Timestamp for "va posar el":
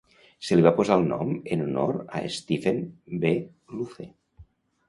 0.67-1.05